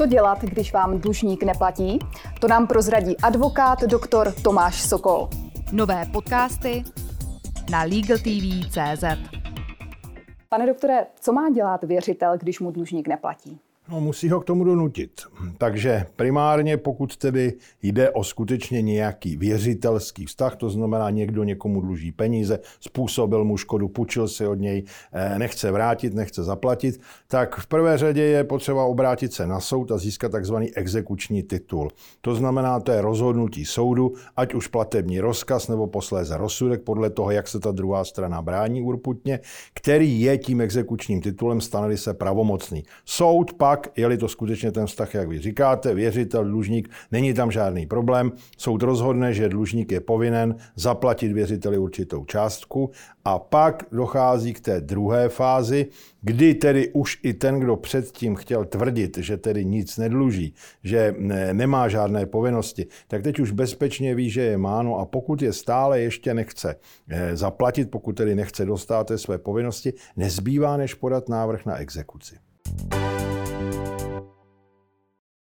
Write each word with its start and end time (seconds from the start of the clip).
Co 0.00 0.06
dělat, 0.06 0.42
když 0.42 0.72
vám 0.72 0.98
dlužník 0.98 1.42
neplatí? 1.42 1.98
To 2.40 2.48
nám 2.48 2.66
prozradí 2.66 3.16
advokát 3.16 3.82
doktor 3.82 4.32
Tomáš 4.42 4.82
Sokol. 4.82 5.28
Nové 5.72 6.06
podcasty 6.12 6.84
na 7.70 7.82
LegalTV.cz 7.82 9.04
Pane 10.48 10.66
doktore, 10.66 11.06
co 11.20 11.32
má 11.32 11.50
dělat 11.50 11.84
věřitel, 11.84 12.38
když 12.38 12.60
mu 12.60 12.70
dlužník 12.70 13.08
neplatí? 13.08 13.60
No, 13.90 14.00
musí 14.00 14.28
ho 14.28 14.40
k 14.40 14.44
tomu 14.44 14.64
donutit. 14.64 15.10
Takže 15.58 16.06
primárně, 16.16 16.76
pokud 16.76 17.16
tedy 17.16 17.52
jde 17.82 18.10
o 18.10 18.24
skutečně 18.24 18.82
nějaký 18.82 19.36
věřitelský 19.36 20.26
vztah, 20.26 20.56
to 20.56 20.70
znamená 20.70 21.10
někdo 21.10 21.44
někomu 21.44 21.80
dluží 21.80 22.12
peníze, 22.12 22.58
způsobil 22.80 23.44
mu 23.44 23.56
škodu, 23.56 23.88
půjčil 23.88 24.28
si 24.28 24.46
od 24.46 24.54
něj, 24.54 24.84
eh, 25.12 25.38
nechce 25.38 25.70
vrátit, 25.70 26.14
nechce 26.14 26.44
zaplatit, 26.44 27.00
tak 27.28 27.56
v 27.56 27.66
prvé 27.66 27.98
řadě 27.98 28.22
je 28.22 28.44
potřeba 28.44 28.84
obrátit 28.84 29.32
se 29.32 29.46
na 29.46 29.60
soud 29.60 29.92
a 29.92 29.98
získat 29.98 30.32
takzvaný 30.32 30.76
exekuční 30.76 31.42
titul. 31.42 31.90
To 32.20 32.34
znamená, 32.34 32.80
to 32.80 32.92
je 32.92 33.00
rozhodnutí 33.00 33.64
soudu, 33.64 34.12
ať 34.36 34.54
už 34.54 34.66
platební 34.66 35.20
rozkaz 35.20 35.68
nebo 35.68 35.86
posléze 35.86 36.36
rozsudek, 36.36 36.82
podle 36.82 37.10
toho, 37.10 37.30
jak 37.30 37.48
se 37.48 37.60
ta 37.60 37.72
druhá 37.72 38.04
strana 38.04 38.42
brání 38.42 38.82
urputně, 38.82 39.40
který 39.74 40.20
je 40.20 40.38
tím 40.38 40.60
exekučním 40.60 41.20
titulem, 41.20 41.60
stane 41.60 41.96
se 41.96 42.14
pravomocný. 42.14 42.84
Soud 43.04 43.52
pak 43.52 43.79
pak, 43.80 43.98
je-li 43.98 44.18
to 44.18 44.28
skutečně 44.28 44.72
ten 44.72 44.86
vztah, 44.86 45.14
jak 45.14 45.28
vy 45.28 45.38
říkáte, 45.38 45.94
věřitel, 45.94 46.44
dlužník, 46.44 46.88
není 47.12 47.34
tam 47.34 47.50
žádný 47.50 47.86
problém. 47.86 48.32
Soud 48.58 48.82
rozhodne, 48.82 49.34
že 49.34 49.48
dlužník 49.48 49.92
je 49.92 50.00
povinen 50.00 50.56
zaplatit 50.76 51.32
věřiteli 51.32 51.78
určitou 51.78 52.24
částku 52.24 52.90
a 53.24 53.38
pak 53.38 53.84
dochází 53.92 54.52
k 54.52 54.60
té 54.60 54.80
druhé 54.80 55.28
fázi, 55.28 55.86
kdy 56.22 56.54
tedy 56.54 56.90
už 56.92 57.18
i 57.22 57.34
ten, 57.34 57.60
kdo 57.60 57.76
předtím 57.76 58.36
chtěl 58.36 58.64
tvrdit, 58.64 59.18
že 59.18 59.36
tedy 59.36 59.64
nic 59.64 59.98
nedluží, 59.98 60.54
že 60.84 61.14
nemá 61.52 61.88
žádné 61.88 62.26
povinnosti, 62.26 62.86
tak 63.08 63.22
teď 63.22 63.40
už 63.40 63.50
bezpečně 63.50 64.14
ví, 64.14 64.30
že 64.30 64.42
je 64.42 64.58
máno 64.58 64.98
a 64.98 65.04
pokud 65.04 65.42
je 65.42 65.52
stále 65.52 66.00
ještě 66.00 66.34
nechce 66.34 66.76
eh, 67.08 67.36
zaplatit, 67.36 67.90
pokud 67.90 68.12
tedy 68.12 68.34
nechce 68.34 68.64
dostat 68.64 69.12
své 69.16 69.38
povinnosti, 69.38 69.92
nezbývá 70.16 70.76
než 70.76 70.94
podat 70.94 71.28
návrh 71.28 71.66
na 71.66 71.76
exekuci. 71.76 72.36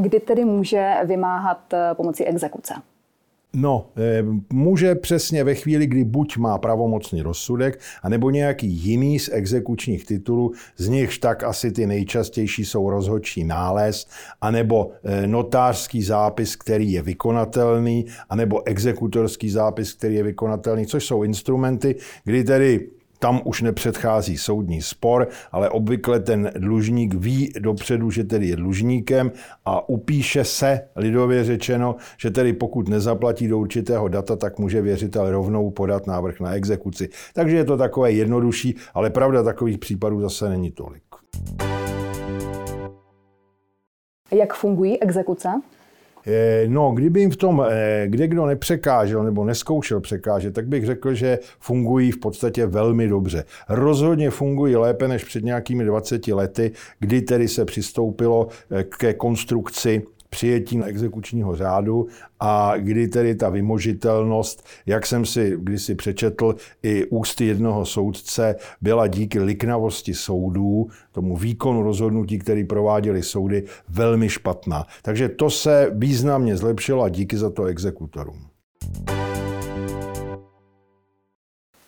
Kdy 0.00 0.20
tedy 0.20 0.44
může 0.44 0.94
vymáhat 1.04 1.74
eh, 1.74 1.94
pomocí 1.94 2.24
exekuce? 2.24 2.74
No, 3.52 3.86
eh, 3.96 4.24
může 4.52 4.94
přesně 4.94 5.44
ve 5.44 5.54
chvíli, 5.54 5.86
kdy 5.86 6.04
buď 6.04 6.36
má 6.36 6.58
pravomocný 6.58 7.22
rozsudek, 7.22 7.80
anebo 8.02 8.30
nějaký 8.30 8.66
jiný 8.66 9.18
z 9.18 9.30
exekučních 9.32 10.06
titulů, 10.06 10.52
z 10.76 10.88
nichž 10.88 11.18
tak 11.18 11.44
asi 11.44 11.72
ty 11.72 11.86
nejčastější 11.86 12.64
jsou 12.64 12.90
rozhodčí 12.90 13.44
nález, 13.44 14.06
anebo 14.40 14.90
eh, 15.04 15.26
notářský 15.26 16.02
zápis, 16.02 16.56
který 16.56 16.92
je 16.92 17.02
vykonatelný, 17.02 18.06
anebo 18.28 18.66
exekutorský 18.66 19.50
zápis, 19.50 19.92
který 19.92 20.14
je 20.14 20.22
vykonatelný, 20.22 20.86
což 20.86 21.06
jsou 21.06 21.22
instrumenty, 21.22 21.96
kdy 22.24 22.44
tedy 22.44 22.88
tam 23.22 23.40
už 23.44 23.62
nepředchází 23.62 24.38
soudní 24.38 24.82
spor, 24.82 25.28
ale 25.52 25.70
obvykle 25.70 26.20
ten 26.20 26.52
dlužník 26.58 27.14
ví 27.14 27.52
dopředu, 27.58 28.10
že 28.10 28.24
tedy 28.24 28.48
je 28.48 28.56
dlužníkem 28.56 29.32
a 29.64 29.88
upíše 29.88 30.44
se, 30.44 30.80
lidově 30.96 31.44
řečeno, 31.44 31.96
že 32.18 32.30
tedy 32.30 32.52
pokud 32.52 32.88
nezaplatí 32.88 33.48
do 33.48 33.58
určitého 33.58 34.08
data, 34.08 34.36
tak 34.36 34.58
může 34.58 34.82
věřitel 34.82 35.30
rovnou 35.30 35.70
podat 35.70 36.06
návrh 36.06 36.40
na 36.40 36.54
exekuci. 36.54 37.08
Takže 37.34 37.56
je 37.56 37.64
to 37.64 37.76
takové 37.76 38.12
jednodušší, 38.12 38.76
ale 38.94 39.10
pravda 39.10 39.42
takových 39.42 39.78
případů 39.78 40.20
zase 40.20 40.48
není 40.48 40.70
tolik. 40.70 41.02
Jak 44.32 44.54
fungují 44.54 45.02
exekuce? 45.02 45.48
Eh, 46.26 46.64
no, 46.66 46.92
kdyby 46.92 47.20
jim 47.20 47.30
v 47.30 47.36
tom, 47.36 47.66
eh, 47.70 48.04
kde 48.08 48.28
kdo 48.28 48.46
nepřekážel 48.46 49.24
nebo 49.24 49.44
neskoušel 49.44 50.00
překážet, 50.00 50.54
tak 50.54 50.66
bych 50.66 50.86
řekl, 50.86 51.14
že 51.14 51.38
fungují 51.58 52.10
v 52.10 52.18
podstatě 52.18 52.66
velmi 52.66 53.08
dobře. 53.08 53.44
Rozhodně 53.68 54.30
fungují 54.30 54.76
lépe 54.76 55.08
než 55.08 55.24
před 55.24 55.44
nějakými 55.44 55.84
20 55.84 56.34
lety, 56.34 56.72
kdy 56.98 57.22
tedy 57.22 57.48
se 57.48 57.64
přistoupilo 57.64 58.48
eh, 58.70 58.84
ke 58.84 59.14
konstrukci 59.14 60.02
přijetí 60.30 60.82
exekučního 60.84 61.56
řádu 61.56 62.06
a 62.40 62.72
kdy 62.76 63.08
tedy 63.08 63.34
ta 63.34 63.48
vymožitelnost, 63.48 64.66
jak 64.86 65.06
jsem 65.06 65.26
si 65.26 65.56
kdysi 65.58 65.94
přečetl 65.94 66.54
i 66.82 67.06
ústy 67.06 67.46
jednoho 67.46 67.86
soudce, 67.86 68.56
byla 68.80 69.06
díky 69.06 69.40
liknavosti 69.40 70.14
soudů, 70.14 70.88
tomu 71.12 71.36
výkonu 71.36 71.82
rozhodnutí, 71.82 72.38
který 72.38 72.64
prováděli 72.64 73.22
soudy, 73.22 73.64
velmi 73.88 74.28
špatná. 74.28 74.86
Takže 75.02 75.28
to 75.28 75.50
se 75.50 75.90
významně 75.94 76.56
zlepšilo 76.56 77.02
a 77.02 77.08
díky 77.08 77.36
za 77.36 77.50
to 77.50 77.64
exekutorům. 77.64 78.46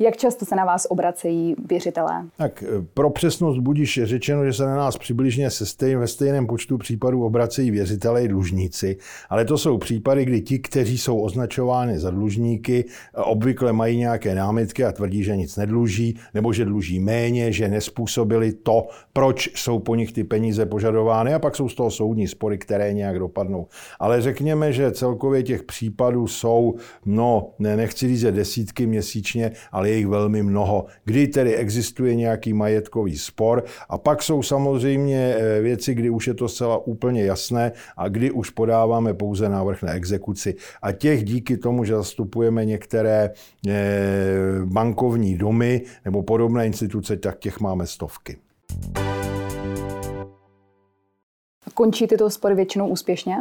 Jak 0.00 0.16
často 0.16 0.44
se 0.44 0.56
na 0.56 0.64
vás 0.64 0.86
obracejí 0.90 1.54
věřitelé? 1.68 2.26
Tak 2.36 2.62
eh, 2.62 2.66
pro 2.94 3.10
přesnost 3.10 3.58
budíš 3.58 4.00
řečeno, 4.02 4.44
že 4.44 4.52
se 4.52 4.66
na 4.66 4.76
nás 4.76 4.98
přibližně 4.98 5.50
se 5.50 5.66
stejn, 5.66 5.98
ve 5.98 6.06
stejném 6.06 6.46
počtu 6.46 6.78
případů 6.78 7.24
obracejí 7.24 7.70
věřitelé 7.70 8.24
i 8.24 8.28
dlužníci, 8.28 8.96
ale 9.28 9.44
to 9.44 9.58
jsou 9.58 9.78
případy, 9.78 10.24
kdy 10.24 10.40
ti, 10.40 10.58
kteří 10.58 10.98
jsou 10.98 11.20
označováni 11.20 11.98
za 11.98 12.10
dlužníky, 12.10 12.84
eh, 12.88 13.20
obvykle 13.20 13.72
mají 13.72 13.96
nějaké 13.96 14.34
námitky 14.34 14.84
a 14.84 14.92
tvrdí, 14.92 15.22
že 15.22 15.36
nic 15.36 15.56
nedluží, 15.56 16.18
nebo 16.34 16.52
že 16.52 16.64
dluží 16.64 17.00
méně, 17.00 17.52
že 17.52 17.68
nespůsobili 17.68 18.52
to, 18.52 18.86
proč 19.12 19.50
jsou 19.54 19.78
po 19.78 19.94
nich 19.94 20.12
ty 20.12 20.24
peníze 20.24 20.66
požadovány 20.66 21.34
a 21.34 21.38
pak 21.38 21.56
jsou 21.56 21.68
z 21.68 21.74
toho 21.74 21.90
soudní 21.90 22.28
spory, 22.28 22.58
které 22.58 22.94
nějak 22.94 23.18
dopadnou. 23.18 23.66
Ale 24.00 24.22
řekněme, 24.22 24.72
že 24.72 24.92
celkově 24.92 25.42
těch 25.42 25.62
případů 25.62 26.26
jsou, 26.26 26.74
no, 27.06 27.50
ne, 27.58 27.76
nechci 27.76 28.08
říct 28.08 28.22
desítky 28.22 28.86
měsíčně, 28.86 29.52
ale 29.72 29.87
je 29.88 29.96
jich 29.96 30.06
velmi 30.06 30.42
mnoho, 30.42 30.86
kdy 31.04 31.28
tedy 31.28 31.54
existuje 31.54 32.14
nějaký 32.14 32.52
majetkový 32.52 33.18
spor 33.18 33.64
a 33.88 33.98
pak 33.98 34.22
jsou 34.22 34.42
samozřejmě 34.42 35.34
eh, 35.38 35.60
věci, 35.60 35.94
kdy 35.94 36.10
už 36.10 36.26
je 36.26 36.34
to 36.34 36.48
zcela 36.48 36.86
úplně 36.86 37.24
jasné 37.24 37.72
a 37.96 38.08
kdy 38.08 38.30
už 38.30 38.50
podáváme 38.50 39.14
pouze 39.14 39.48
návrh 39.48 39.82
na 39.82 39.92
exekuci. 39.92 40.54
A 40.82 40.92
těch 40.92 41.24
díky 41.24 41.56
tomu, 41.56 41.84
že 41.84 41.94
zastupujeme 41.94 42.64
některé 42.64 43.30
eh, 43.68 43.74
bankovní 44.64 45.36
domy 45.36 45.82
nebo 46.04 46.22
podobné 46.22 46.66
instituce, 46.66 47.16
tak 47.16 47.38
těch 47.38 47.60
máme 47.60 47.86
stovky. 47.86 48.36
Končí 51.74 52.06
tyto 52.06 52.30
spory 52.30 52.54
většinou 52.54 52.88
úspěšně? 52.88 53.36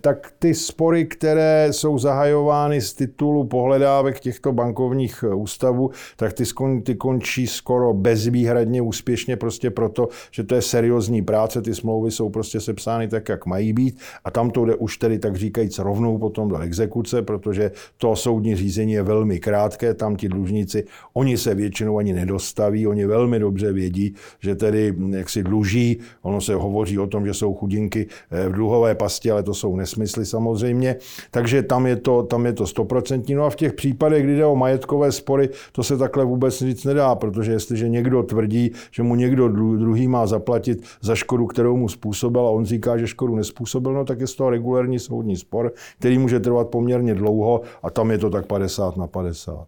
Tak 0.00 0.32
ty 0.38 0.54
spory, 0.54 1.06
které 1.06 1.68
jsou 1.70 1.98
zahajovány 1.98 2.80
z 2.80 2.94
titulu 2.94 3.44
pohledávek 3.44 4.20
těchto 4.20 4.52
bankovních 4.52 5.24
ústavů, 5.34 5.90
tak 6.16 6.32
ty, 6.32 6.46
skon, 6.46 6.82
ty 6.82 6.94
končí 6.94 7.46
skoro 7.46 7.94
bezvýhradně 7.94 8.82
úspěšně 8.82 9.36
prostě 9.36 9.70
proto, 9.70 10.08
že 10.30 10.44
to 10.44 10.54
je 10.54 10.62
seriózní 10.62 11.22
práce, 11.22 11.62
ty 11.62 11.74
smlouvy 11.74 12.10
jsou 12.10 12.28
prostě 12.28 12.60
sepsány 12.60 13.08
tak, 13.08 13.28
jak 13.28 13.46
mají 13.46 13.72
být 13.72 13.98
a 14.24 14.30
tam 14.30 14.50
to 14.50 14.64
jde 14.64 14.74
už 14.74 14.98
tedy 14.98 15.18
tak 15.18 15.36
říkajíc 15.36 15.78
rovnou 15.78 16.18
potom 16.18 16.48
do 16.48 16.58
exekuce, 16.58 17.22
protože 17.22 17.70
to 17.96 18.16
soudní 18.16 18.56
řízení 18.56 18.92
je 18.92 19.02
velmi 19.02 19.40
krátké, 19.40 19.94
tam 19.94 20.16
ti 20.16 20.28
dlužníci, 20.28 20.84
oni 21.12 21.38
se 21.38 21.54
většinou 21.54 21.98
ani 21.98 22.12
nedostaví, 22.12 22.86
oni 22.86 23.06
velmi 23.06 23.38
dobře 23.38 23.72
vědí, 23.72 24.14
že 24.40 24.54
tedy 24.54 24.94
jak 25.10 25.30
si 25.30 25.42
dluží, 25.42 26.00
ono 26.22 26.40
se 26.40 26.54
hovoří 26.54 26.98
o 26.98 27.06
tom, 27.06 27.26
že 27.26 27.34
jsou 27.34 27.54
chudinky 27.54 28.06
eh, 28.30 28.48
v 28.48 28.52
dluhové 28.52 28.94
pasti, 28.94 29.30
ale 29.30 29.42
to 29.42 29.54
jsou 29.54 29.63
nesmysly 29.72 30.26
samozřejmě, 30.26 30.96
takže 31.30 31.62
tam 31.62 31.86
je 31.86 31.96
to, 31.96 32.22
tam 32.22 32.46
je 32.46 32.52
to 32.52 32.66
stoprocentní. 32.66 33.34
No 33.34 33.44
a 33.44 33.50
v 33.50 33.56
těch 33.56 33.72
případech, 33.72 34.24
kdy 34.24 34.36
jde 34.36 34.46
o 34.46 34.56
majetkové 34.56 35.12
spory, 35.12 35.48
to 35.72 35.82
se 35.82 35.98
takhle 35.98 36.24
vůbec 36.24 36.60
nic 36.60 36.84
nedá, 36.84 37.14
protože 37.14 37.52
jestliže 37.52 37.88
někdo 37.88 38.22
tvrdí, 38.22 38.72
že 38.90 39.02
mu 39.02 39.14
někdo 39.14 39.48
druhý 39.48 40.08
má 40.08 40.26
zaplatit 40.26 40.82
za 41.00 41.14
škodu, 41.14 41.46
kterou 41.46 41.76
mu 41.76 41.88
způsobil 41.88 42.40
a 42.40 42.50
on 42.50 42.64
říká, 42.64 42.98
že 42.98 43.06
škodu 43.06 43.34
nespůsobil, 43.34 43.92
no 43.92 44.04
tak 44.04 44.20
je 44.20 44.26
z 44.26 44.34
toho 44.34 44.50
regulární 44.50 44.98
soudní 44.98 45.36
spor, 45.36 45.72
který 45.98 46.18
může 46.18 46.40
trvat 46.40 46.68
poměrně 46.68 47.14
dlouho 47.14 47.60
a 47.82 47.90
tam 47.90 48.10
je 48.10 48.18
to 48.18 48.30
tak 48.30 48.46
50 48.46 48.96
na 48.96 49.06
50. 49.06 49.66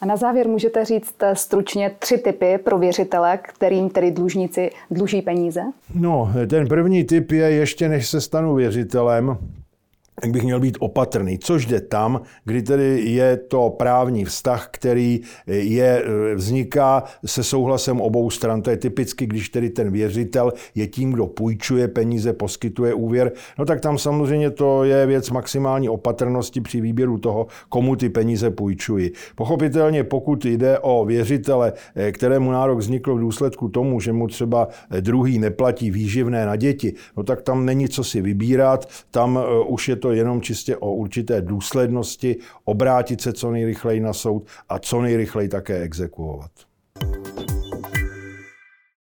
A 0.00 0.06
na 0.06 0.16
závěr 0.16 0.48
můžete 0.48 0.84
říct 0.84 1.14
eh, 1.22 1.36
stručně 1.36 1.90
tři 1.98 2.18
typy 2.18 2.58
pro 2.58 2.78
věřitele, 2.78 3.38
kterým 3.42 3.90
tedy 3.90 4.10
dlužníci 4.10 4.70
dluží 4.90 5.22
peníze? 5.22 5.60
No, 5.94 6.32
ten 6.50 6.68
první 6.68 7.04
typ 7.04 7.30
je 7.30 7.50
ještě 7.50 7.88
než 7.88 8.08
se 8.08 8.20
stanu 8.20 8.54
věřitelem, 8.54 9.38
tak 10.20 10.30
bych 10.30 10.42
měl 10.42 10.60
být 10.60 10.76
opatrný, 10.80 11.38
což 11.38 11.66
jde 11.66 11.80
tam, 11.80 12.20
kdy 12.44 12.62
tedy 12.62 13.00
je 13.04 13.36
to 13.36 13.70
právní 13.70 14.24
vztah, 14.24 14.68
který 14.70 15.20
je, 15.46 16.04
vzniká 16.34 17.04
se 17.26 17.44
souhlasem 17.44 18.00
obou 18.00 18.30
stran. 18.30 18.62
To 18.62 18.70
je 18.70 18.76
typicky, 18.76 19.26
když 19.26 19.48
tedy 19.48 19.70
ten 19.70 19.92
věřitel 19.92 20.52
je 20.74 20.86
tím, 20.86 21.12
kdo 21.12 21.26
půjčuje 21.26 21.88
peníze, 21.88 22.32
poskytuje 22.32 22.94
úvěr, 22.94 23.32
no 23.58 23.64
tak 23.64 23.80
tam 23.80 23.98
samozřejmě 23.98 24.50
to 24.50 24.84
je 24.84 25.06
věc 25.06 25.30
maximální 25.30 25.88
opatrnosti 25.88 26.60
při 26.60 26.80
výběru 26.80 27.18
toho, 27.18 27.46
komu 27.68 27.96
ty 27.96 28.08
peníze 28.08 28.50
půjčují. 28.50 29.10
Pochopitelně, 29.34 30.04
pokud 30.04 30.44
jde 30.44 30.78
o 30.78 31.04
věřitele, 31.04 31.72
kterému 32.12 32.50
nárok 32.50 32.78
vznikl 32.78 33.14
v 33.14 33.20
důsledku 33.20 33.68
tomu, 33.68 34.00
že 34.00 34.12
mu 34.12 34.26
třeba 34.26 34.68
druhý 35.00 35.38
neplatí 35.38 35.90
výživné 35.90 36.46
na 36.46 36.56
děti, 36.56 36.94
no 37.16 37.22
tak 37.22 37.42
tam 37.42 37.66
není 37.66 37.88
co 37.88 38.04
si 38.04 38.20
vybírat, 38.20 38.88
tam 39.10 39.38
už 39.66 39.88
je 39.88 39.96
to 40.08 40.12
jenom 40.12 40.40
čistě 40.40 40.76
o 40.76 40.94
určité 40.94 41.42
důslednosti, 41.42 42.36
obrátit 42.64 43.20
se 43.20 43.32
co 43.32 43.50
nejrychleji 43.50 44.00
na 44.00 44.12
soud 44.12 44.46
a 44.68 44.78
co 44.78 45.02
nejrychleji 45.02 45.48
také 45.48 45.80
exekuovat. 45.80 46.50